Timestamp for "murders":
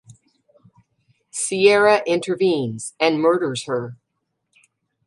3.21-3.65